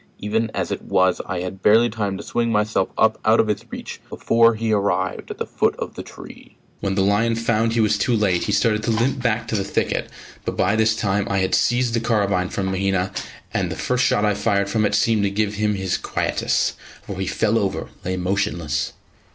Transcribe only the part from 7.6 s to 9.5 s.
he was too late, he started to limp back